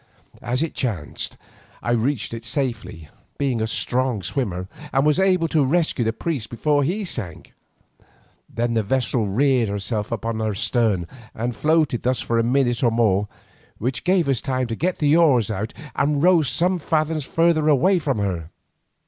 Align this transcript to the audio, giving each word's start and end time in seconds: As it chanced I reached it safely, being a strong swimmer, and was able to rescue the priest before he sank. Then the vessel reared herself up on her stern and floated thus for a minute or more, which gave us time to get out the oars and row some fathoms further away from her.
As 0.41 0.63
it 0.63 0.73
chanced 0.73 1.37
I 1.83 1.91
reached 1.91 2.33
it 2.33 2.43
safely, 2.43 3.07
being 3.37 3.61
a 3.61 3.67
strong 3.67 4.23
swimmer, 4.23 4.67
and 4.91 5.05
was 5.05 5.19
able 5.19 5.47
to 5.49 5.63
rescue 5.63 6.03
the 6.03 6.11
priest 6.11 6.49
before 6.49 6.83
he 6.83 7.05
sank. 7.05 7.53
Then 8.51 8.73
the 8.73 8.81
vessel 8.81 9.27
reared 9.27 9.69
herself 9.69 10.11
up 10.11 10.25
on 10.25 10.39
her 10.39 10.55
stern 10.55 11.05
and 11.35 11.55
floated 11.55 12.01
thus 12.01 12.19
for 12.19 12.39
a 12.39 12.43
minute 12.43 12.81
or 12.83 12.89
more, 12.89 13.27
which 13.77 14.03
gave 14.03 14.27
us 14.27 14.41
time 14.41 14.65
to 14.69 14.75
get 14.75 14.95
out 14.95 14.97
the 14.97 15.15
oars 15.15 15.51
and 15.51 16.23
row 16.23 16.41
some 16.41 16.79
fathoms 16.79 17.23
further 17.23 17.69
away 17.69 17.99
from 17.99 18.17
her. 18.17 18.49